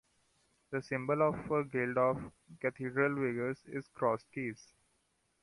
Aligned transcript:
The 0.71 0.81
symbol 0.81 1.21
of 1.21 1.51
a 1.51 1.63
guild 1.63 1.95
of 1.99 2.31
cathedral 2.59 3.13
vergers 3.13 3.63
is 3.67 3.85
the 3.85 3.91
crossed 3.93 4.31
keys. 4.31 4.73